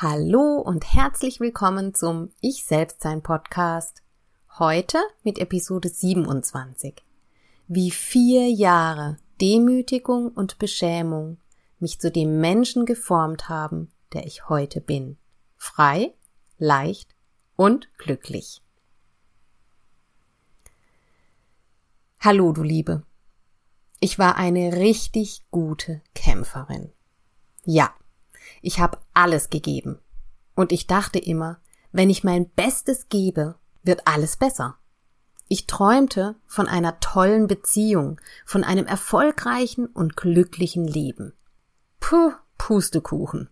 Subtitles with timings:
[0.00, 4.04] Hallo und herzlich willkommen zum Ich Selbstsein Podcast.
[4.60, 7.02] Heute mit Episode 27.
[7.66, 11.38] Wie vier Jahre Demütigung und Beschämung
[11.80, 15.18] mich zu dem Menschen geformt haben, der ich heute bin.
[15.56, 16.14] Frei,
[16.58, 17.16] leicht
[17.56, 18.62] und glücklich.
[22.20, 23.02] Hallo, du Liebe.
[23.98, 26.92] Ich war eine richtig gute Kämpferin.
[27.64, 27.92] Ja,
[28.62, 29.98] ich habe alles gegeben.
[30.54, 31.58] Und ich dachte immer,
[31.92, 34.76] wenn ich mein Bestes gebe, wird alles besser.
[35.48, 41.32] Ich träumte von einer tollen Beziehung, von einem erfolgreichen und glücklichen Leben.
[42.00, 43.48] Puh, Pustekuchen.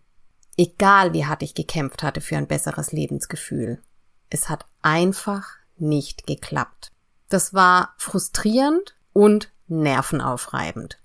[0.57, 3.81] Egal wie hart ich gekämpft hatte für ein besseres Lebensgefühl.
[4.29, 6.91] Es hat einfach nicht geklappt.
[7.29, 10.99] Das war frustrierend und nervenaufreibend.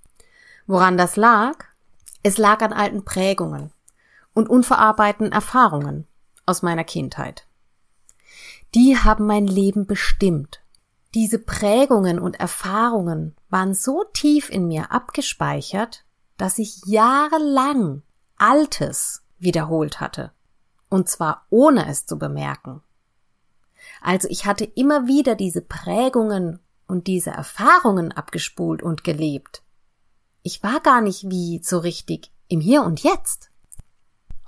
[0.67, 1.65] Woran das lag?
[2.23, 3.73] Es lag an alten Prägungen,
[4.35, 6.07] und unverarbeiteten Erfahrungen
[6.47, 7.47] aus meiner Kindheit.
[8.75, 10.61] Die haben mein Leben bestimmt.
[11.15, 16.05] Diese Prägungen und Erfahrungen waren so tief in mir abgespeichert,
[16.39, 18.03] dass ich jahrelang
[18.39, 20.33] Altes wiederholt hatte.
[20.89, 22.83] Und zwar ohne es zu bemerken.
[24.01, 29.63] Also ich hatte immer wieder diese Prägungen und diese Erfahrungen abgespult und gelebt.
[30.43, 33.52] Ich war gar nicht wie so richtig im Hier und Jetzt.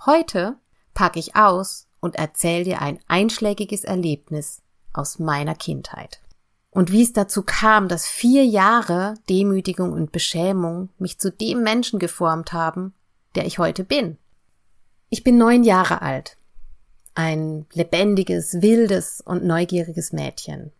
[0.06, 0.56] Heute
[0.92, 4.60] packe ich aus und erzähle dir ein einschlägiges Erlebnis
[4.92, 6.20] aus meiner Kindheit.
[6.70, 11.98] Und wie es dazu kam, dass vier Jahre Demütigung und Beschämung mich zu dem Menschen
[11.98, 12.92] geformt haben,
[13.34, 14.18] der ich heute bin.
[15.08, 16.36] Ich bin neun Jahre alt.
[17.14, 20.72] Ein lebendiges, wildes und neugieriges Mädchen.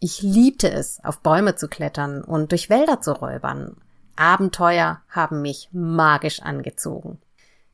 [0.00, 3.76] Ich liebte es, auf Bäume zu klettern und durch Wälder zu räubern.
[4.14, 7.18] Abenteuer haben mich magisch angezogen.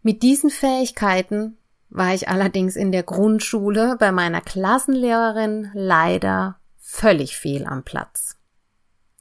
[0.03, 1.57] Mit diesen Fähigkeiten
[1.89, 8.37] war ich allerdings in der Grundschule bei meiner Klassenlehrerin leider völlig fehl am Platz.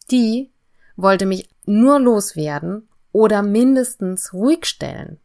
[0.10, 0.52] Die
[0.96, 5.20] wollte mich nur loswerden oder mindestens ruhig stellen.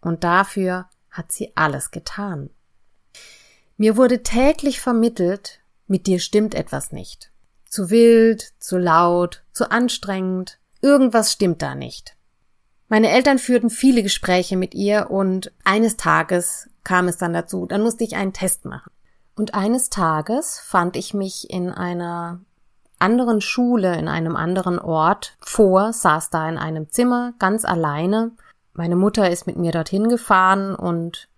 [0.00, 2.50] Und dafür hat sie alles getan.
[3.76, 7.30] Mir wurde täglich vermittelt, mit dir stimmt etwas nicht.
[7.68, 12.16] Zu wild, zu laut, zu anstrengend, irgendwas stimmt da nicht.
[12.92, 17.80] Meine Eltern führten viele Gespräche mit ihr und eines Tages kam es dann dazu, dann
[17.80, 18.92] musste ich einen Test machen.
[19.34, 22.40] Und eines Tages fand ich mich in einer
[22.98, 28.32] anderen Schule, in einem anderen Ort vor, saß da in einem Zimmer ganz alleine.
[28.74, 31.30] Meine Mutter ist mit mir dorthin gefahren und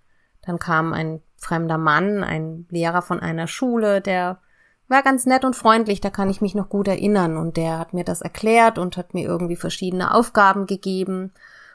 [0.42, 4.40] dann kam ein fremder Mann, ein Lehrer von einer Schule, der
[4.88, 7.36] war ganz nett und freundlich, da kann ich mich noch gut erinnern.
[7.36, 11.32] Und der hat mir das erklärt und hat mir irgendwie verschiedene Aufgaben gegeben.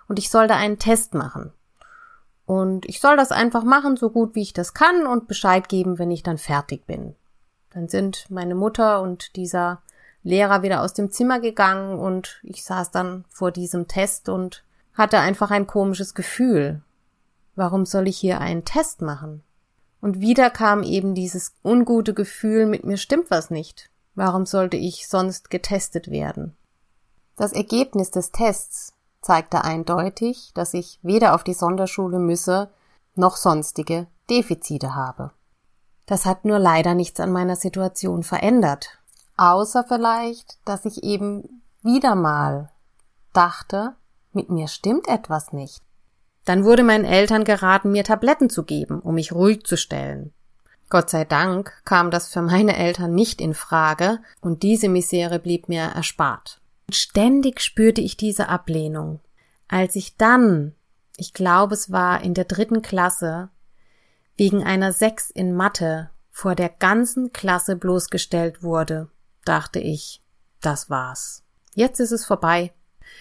[0.08, 1.52] Und ich soll da einen Test machen.
[2.46, 6.00] Und ich soll das einfach machen, so gut wie ich das kann und Bescheid geben,
[6.00, 7.16] wenn ich dann fertig bin.
[7.72, 9.82] Dann sind meine Mutter und dieser
[10.24, 15.20] Lehrer wieder aus dem Zimmer gegangen und ich saß dann vor diesem Test und hatte
[15.20, 16.82] einfach ein komisches Gefühl.
[17.56, 19.44] Warum soll ich hier einen Test machen?
[20.02, 23.90] Und wieder kam eben dieses ungute Gefühl, mit mir stimmt was nicht.
[24.16, 26.56] Warum sollte ich sonst getestet werden?
[27.36, 32.70] Das Ergebnis des Tests zeigte eindeutig, dass ich weder auf die Sonderschule müsse,
[33.16, 35.32] noch sonstige Defizite habe.
[36.06, 39.00] Das hat nur leider nichts an meiner Situation verändert.
[39.38, 42.72] Außer vielleicht, dass ich eben wieder mal
[43.34, 43.96] dachte,
[44.34, 45.84] mit mir stimmt etwas nicht.
[46.46, 50.34] Dann wurde meinen Eltern geraten, mir Tabletten zu geben, um mich ruhig zu stellen.
[50.90, 55.70] Gott sei Dank kam das für meine Eltern nicht in Frage und diese Misere blieb
[55.70, 56.60] mir erspart.
[56.90, 59.20] Ständig spürte ich diese Ablehnung.
[59.68, 60.74] Als ich dann,
[61.16, 63.50] ich glaube es war in der dritten Klasse,
[64.36, 69.10] wegen einer Sechs in Mathe vor der ganzen Klasse bloßgestellt wurde,
[69.46, 70.24] dachte ich,
[70.62, 71.44] das war's.
[71.76, 72.74] Jetzt ist es vorbei.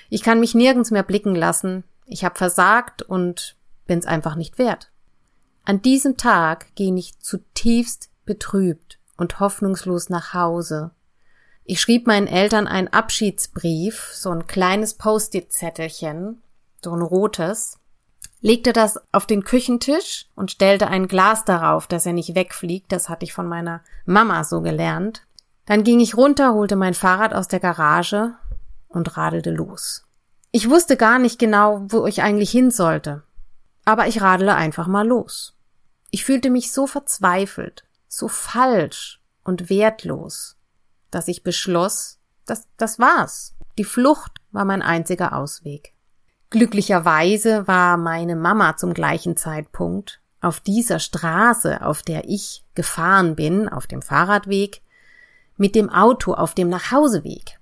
[0.08, 1.84] Ich kann mich nirgends mehr blicken lassen.
[2.08, 3.56] Ich habe versagt und
[3.86, 4.90] bin's einfach nicht wert.
[5.64, 10.92] An diesem Tag ging ich zutiefst betrübt und hoffnungslos nach Hause.
[11.64, 16.42] Ich schrieb meinen Eltern einen Abschiedsbrief, so ein kleines Post-it-Zettelchen,
[16.82, 17.78] so ein rotes,
[18.40, 22.90] legte das auf den Küchentisch und stellte ein Glas darauf, dass er nicht wegfliegt.
[22.90, 25.26] Das hatte ich von meiner Mama so gelernt.
[25.66, 28.34] Dann ging ich runter, holte mein Fahrrad aus der Garage
[28.88, 30.07] und radelte los.
[30.50, 33.22] Ich wusste gar nicht genau, wo ich eigentlich hin sollte.
[33.84, 35.54] Aber ich radele einfach mal los.
[36.10, 40.56] Ich fühlte mich so verzweifelt, so falsch und wertlos,
[41.10, 43.54] dass ich beschloss, dass das war's.
[43.76, 45.92] Die Flucht war mein einziger Ausweg.
[46.50, 53.68] Glücklicherweise war meine Mama zum gleichen Zeitpunkt auf dieser Straße, auf der ich gefahren bin,
[53.68, 54.80] auf dem Fahrradweg,
[55.56, 57.58] mit dem Auto auf dem Nachhauseweg.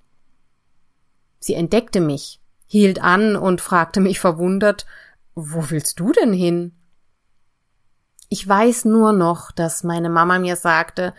[1.39, 4.85] Sie entdeckte mich, hielt an und fragte mich verwundert,
[5.33, 6.73] wo willst du denn hin?
[8.29, 11.13] Ich weiß nur noch, dass meine Mama mir sagte,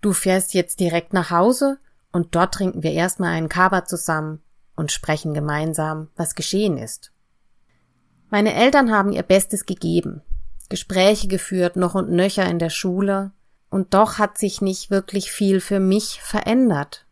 [0.00, 1.78] du fährst jetzt direkt nach Hause
[2.10, 4.42] und dort trinken wir erstmal einen Kaba zusammen
[4.74, 7.12] und sprechen gemeinsam, was geschehen ist.
[8.30, 10.22] Meine Eltern haben ihr Bestes gegeben,
[10.68, 13.32] Gespräche geführt, noch und nöcher in der Schule,
[13.68, 17.06] und doch hat sich nicht wirklich viel für mich verändert.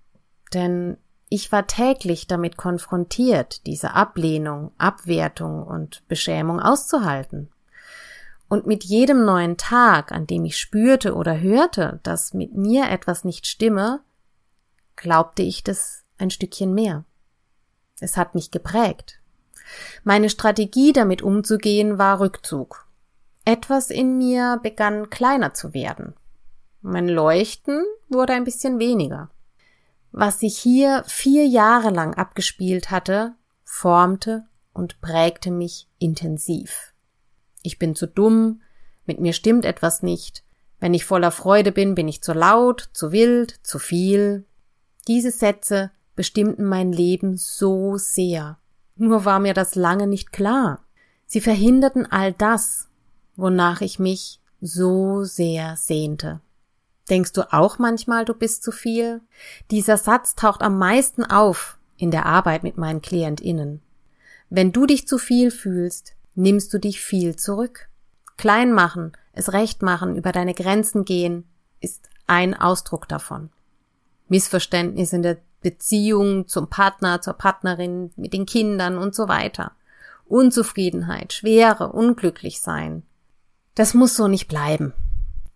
[0.52, 0.96] Denn
[1.30, 7.48] ich war täglich damit konfrontiert, diese Ablehnung, Abwertung und Beschämung auszuhalten.
[8.48, 13.22] Und mit jedem neuen Tag, an dem ich spürte oder hörte, dass mit mir etwas
[13.22, 14.00] nicht stimme,
[14.96, 17.04] glaubte ich das ein Stückchen mehr.
[18.00, 19.20] Es hat mich geprägt.
[20.02, 22.88] Meine Strategie, damit umzugehen, war Rückzug.
[23.44, 26.14] Etwas in mir begann kleiner zu werden.
[26.82, 29.30] Mein Leuchten wurde ein bisschen weniger.
[30.12, 33.34] Was sich hier vier Jahre lang abgespielt hatte,
[33.64, 36.92] formte und prägte mich intensiv.
[37.62, 38.62] Ich bin zu dumm,
[39.06, 40.42] mit mir stimmt etwas nicht,
[40.80, 44.46] wenn ich voller Freude bin, bin ich zu laut, zu wild, zu viel.
[45.06, 48.58] Diese Sätze bestimmten mein Leben so sehr.
[48.96, 50.84] Nur war mir das lange nicht klar.
[51.26, 52.88] Sie verhinderten all das,
[53.36, 56.40] wonach ich mich so sehr sehnte.
[57.10, 59.20] Denkst du auch manchmal, du bist zu viel?
[59.72, 63.82] Dieser Satz taucht am meisten auf in der Arbeit mit meinen KlientInnen.
[64.48, 67.88] Wenn du dich zu viel fühlst, nimmst du dich viel zurück.
[68.36, 71.44] Klein machen, es recht machen, über deine Grenzen gehen,
[71.80, 73.50] ist ein Ausdruck davon.
[74.28, 79.72] Missverständnis in der Beziehung zum Partner, zur Partnerin, mit den Kindern und so weiter.
[80.26, 83.02] Unzufriedenheit, Schwere, unglücklich sein.
[83.74, 84.94] Das muss so nicht bleiben.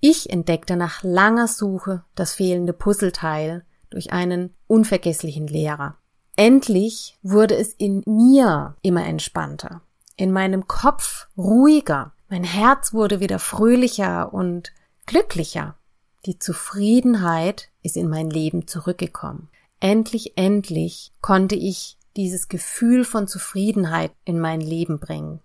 [0.06, 5.96] Ich entdeckte nach langer Suche das fehlende Puzzleteil durch einen unvergesslichen Lehrer.
[6.36, 9.80] Endlich wurde es in mir immer entspannter,
[10.18, 14.74] in meinem Kopf ruhiger, mein Herz wurde wieder fröhlicher und
[15.06, 15.78] glücklicher.
[16.26, 19.48] Die Zufriedenheit ist in mein Leben zurückgekommen.
[19.80, 25.40] Endlich, endlich konnte ich dieses Gefühl von Zufriedenheit in mein Leben bringen.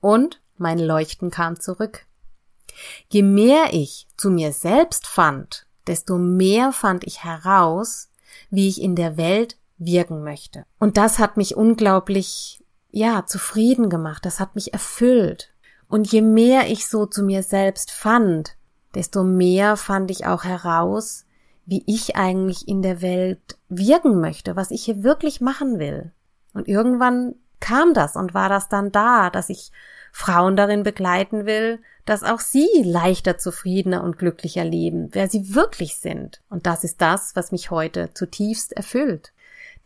[0.00, 2.06] Und mein Leuchten kam zurück.
[3.08, 8.08] Je mehr ich zu mir selbst fand, desto mehr fand ich heraus,
[8.50, 10.64] wie ich in der Welt wirken möchte.
[10.78, 15.52] Und das hat mich unglaublich, ja, zufrieden gemacht, das hat mich erfüllt.
[15.88, 18.56] Und je mehr ich so zu mir selbst fand,
[18.94, 21.26] desto mehr fand ich auch heraus,
[21.64, 26.12] wie ich eigentlich in der Welt wirken möchte, was ich hier wirklich machen will.
[26.54, 29.70] Und irgendwann kam das und war das dann da, dass ich
[30.12, 35.96] Frauen darin begleiten will, dass auch sie leichter, zufriedener und glücklicher leben, wer sie wirklich
[35.96, 36.42] sind.
[36.48, 39.32] Und das ist das, was mich heute zutiefst erfüllt.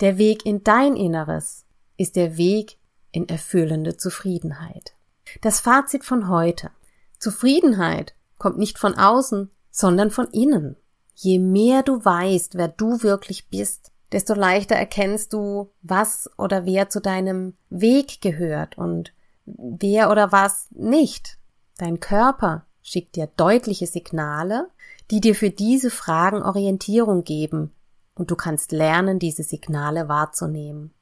[0.00, 1.64] Der Weg in dein Inneres
[1.97, 2.76] ist der Weg
[3.12, 4.95] in erfüllende Zufriedenheit.
[5.40, 6.71] Das Fazit von heute.
[7.18, 10.76] Zufriedenheit kommt nicht von außen, sondern von innen.
[11.14, 16.90] Je mehr du weißt, wer du wirklich bist, desto leichter erkennst du, was oder wer
[16.90, 19.12] zu deinem Weg gehört und
[19.47, 21.38] wer oder was nicht.
[21.79, 24.69] Dein Körper schickt dir deutliche Signale,
[25.11, 27.73] die dir für diese Fragen Orientierung geben,
[28.15, 30.93] und du kannst lernen, diese Signale wahrzunehmen.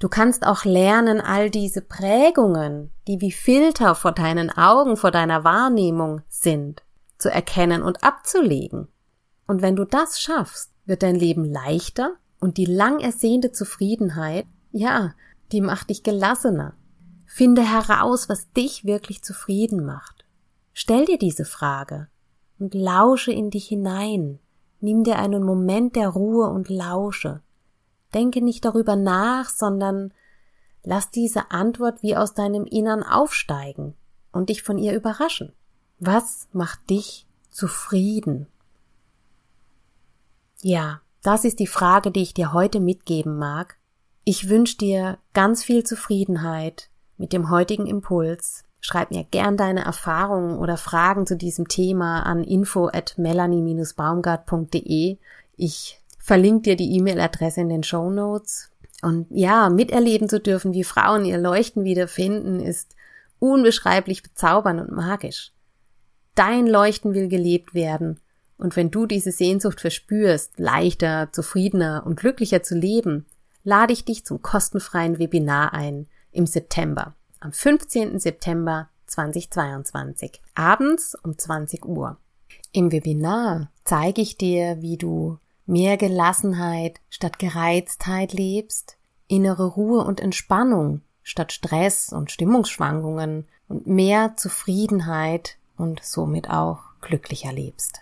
[0.00, 5.44] Du kannst auch lernen, all diese Prägungen, die wie Filter vor deinen Augen, vor deiner
[5.44, 6.82] Wahrnehmung sind,
[7.18, 8.88] zu erkennen und abzulegen.
[9.46, 15.14] Und wenn du das schaffst, wird dein Leben leichter und die lang ersehnte Zufriedenheit, ja,
[15.52, 16.74] die macht dich gelassener,
[17.34, 20.26] Finde heraus, was dich wirklich zufrieden macht.
[20.74, 22.08] Stell dir diese Frage.
[22.58, 24.38] und lausche in dich hinein.
[24.80, 27.40] Nimm dir einen Moment der Ruhe und lausche.
[28.12, 30.12] Denke nicht darüber nach, sondern
[30.84, 33.94] lass diese Antwort wie aus deinem Innern aufsteigen
[34.30, 35.54] und dich von ihr überraschen.
[36.00, 38.46] Was macht dich zufrieden?
[40.60, 43.78] Ja, das ist die Frage, die ich dir heute mitgeben mag.
[44.22, 46.91] Ich wünsche dir ganz viel Zufriedenheit
[47.22, 48.64] mit dem heutigen Impuls.
[48.80, 55.18] Schreib mir gern deine Erfahrungen oder Fragen zu diesem Thema an info at melanie-baumgart.de.
[55.56, 58.72] Ich verlinke dir die E-Mail-Adresse in den Show Notes.
[59.02, 62.96] Und ja, miterleben zu dürfen, wie Frauen ihr Leuchten wiederfinden, ist
[63.38, 65.52] unbeschreiblich bezaubernd und magisch.
[66.34, 68.18] Dein Leuchten will gelebt werden.
[68.58, 73.26] Und wenn du diese Sehnsucht verspürst, leichter, zufriedener und glücklicher zu leben,
[73.62, 78.18] lade ich dich zum kostenfreien Webinar ein im September, am 15.
[78.18, 82.16] September 2022, abends um 20 Uhr.
[82.72, 88.96] Im Webinar zeige ich dir, wie du mehr Gelassenheit statt Gereiztheit lebst,
[89.28, 97.52] innere Ruhe und Entspannung statt Stress und Stimmungsschwankungen und mehr Zufriedenheit und somit auch glücklicher
[97.52, 98.00] lebst.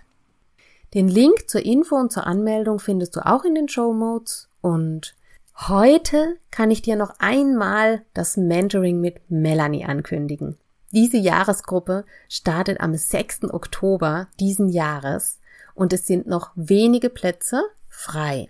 [0.95, 5.15] Den Link zur Info und zur Anmeldung findest du auch in den Show Notes und
[5.57, 10.57] heute kann ich dir noch einmal das Mentoring mit Melanie ankündigen.
[10.93, 13.45] Diese Jahresgruppe startet am 6.
[13.53, 15.39] Oktober diesen Jahres
[15.75, 18.49] und es sind noch wenige Plätze frei.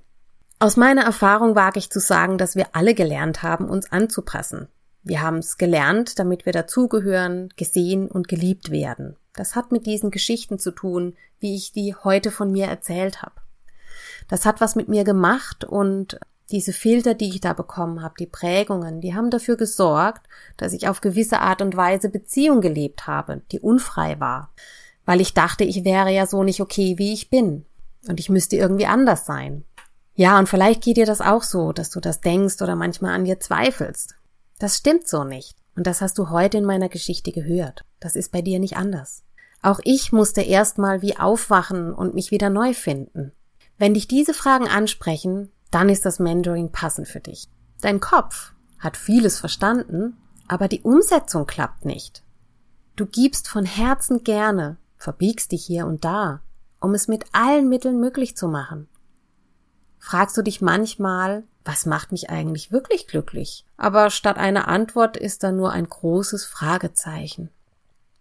[0.59, 4.69] Aus meiner Erfahrung wage ich zu sagen, dass wir alle gelernt haben, uns anzupassen.
[5.03, 9.17] Wir haben es gelernt, damit wir dazugehören, gesehen und geliebt werden.
[9.35, 13.37] Das hat mit diesen Geschichten zu tun, wie ich die heute von mir erzählt habe.
[14.29, 16.21] Das hat was mit mir gemacht und
[16.53, 20.27] diese Filter, die ich da bekommen habe, die Prägungen, die haben dafür gesorgt,
[20.57, 24.53] dass ich auf gewisse Art und Weise Beziehung gelebt habe, die unfrei war,
[25.05, 27.65] weil ich dachte, ich wäre ja so nicht okay, wie ich bin
[28.09, 29.65] und ich müsste irgendwie anders sein.
[30.15, 33.25] Ja, und vielleicht geht dir das auch so, dass du das denkst oder manchmal an
[33.25, 34.17] dir zweifelst.
[34.59, 35.57] Das stimmt so nicht.
[35.77, 37.85] Und das hast du heute in meiner Geschichte gehört.
[38.01, 39.23] Das ist bei dir nicht anders.
[39.63, 43.33] Auch ich musste erstmal wie aufwachen und mich wieder neu finden.
[43.79, 47.49] Wenn dich diese Fragen ansprechen, dann ist das Mentoring passend für dich.
[47.81, 50.17] Dein Kopf hat vieles verstanden,
[50.49, 52.23] aber die Umsetzung klappt nicht.
[52.97, 56.43] Du gibst von Herzen gerne, verbiegst dich hier und da,
[56.81, 58.89] um es mit allen Mitteln möglich zu machen.
[59.99, 63.67] Fragst du dich manchmal, was macht mich eigentlich wirklich glücklich?
[63.77, 67.51] Aber statt einer Antwort ist da nur ein großes Fragezeichen.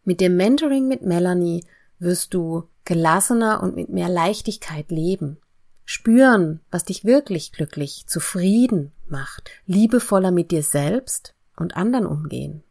[0.04, 1.66] Mit dem Mentoring mit Melanie
[2.00, 5.38] wirst du gelassener und mit mehr Leichtigkeit leben.
[5.92, 12.62] Spüren, was dich wirklich glücklich, zufrieden macht, liebevoller mit dir selbst und anderen umgehen.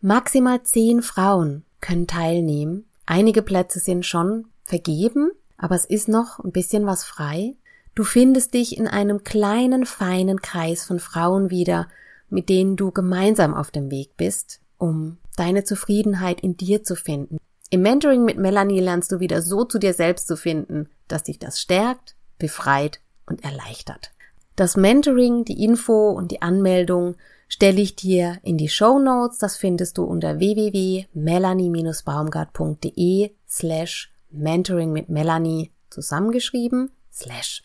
[0.00, 2.86] Maximal zehn Frauen können teilnehmen.
[3.04, 7.56] Einige Plätze sind schon vergeben, aber es ist noch ein bisschen was frei.
[7.94, 11.88] Du findest dich in einem kleinen, feinen Kreis von Frauen wieder,
[12.30, 17.36] mit denen du gemeinsam auf dem Weg bist, um deine Zufriedenheit in dir zu finden.
[17.68, 21.38] Im Mentoring mit Melanie lernst du wieder so zu dir selbst zu finden, dass dich
[21.38, 24.10] das stärkt, befreit und erleichtert.
[24.56, 27.16] Das Mentoring, die Info und die Anmeldung
[27.48, 29.38] stelle ich dir in die Show Notes.
[29.38, 37.64] Das findest du unter www.melanie-baumgart.de slash mentoring mit Melanie zusammengeschrieben slash.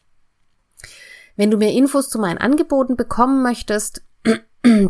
[1.36, 4.04] Wenn du mehr Infos zu meinen Angeboten bekommen möchtest,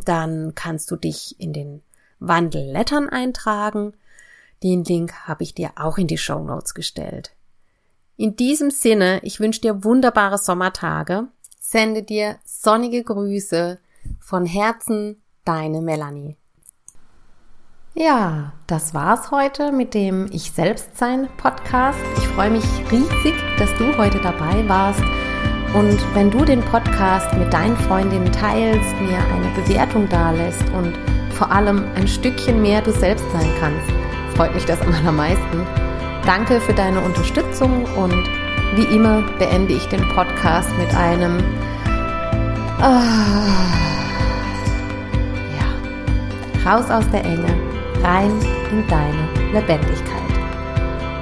[0.05, 1.81] dann kannst du dich in den
[2.19, 3.93] Wandellettern eintragen.
[4.63, 7.31] Den Link habe ich dir auch in die Show Notes gestellt.
[8.21, 11.23] In diesem Sinne, ich wünsche dir wunderbare Sommertage,
[11.59, 13.79] sende dir sonnige Grüße
[14.19, 16.37] von Herzen, deine Melanie.
[17.95, 21.97] Ja, das war's heute mit dem Ich Selbstsein Podcast.
[22.17, 25.01] Ich freue mich riesig, dass du heute dabei warst.
[25.73, 30.93] Und wenn du den Podcast mit deinen Freundinnen teilst, mir eine Bewertung dalässt und
[31.33, 33.89] vor allem ein Stückchen mehr du selbst sein kannst,
[34.37, 35.80] freut mich das am allermeisten.
[36.25, 38.29] Danke für deine Unterstützung und
[38.75, 41.43] wie immer beende ich den Podcast mit einem
[42.79, 43.65] ah,
[45.57, 47.53] ja, raus aus der Enge,
[48.03, 48.31] rein
[48.71, 50.20] in deine Lebendigkeit.